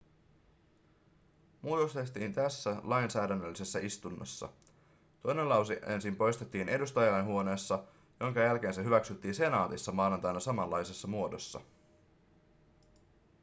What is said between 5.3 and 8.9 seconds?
lause ensin poistettiin edustajainhuoneessa jonka jälkeen se